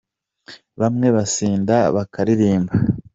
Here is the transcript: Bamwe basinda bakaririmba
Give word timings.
Bamwe 0.79 1.07
basinda 1.15 1.75
bakaririmba 1.95 2.73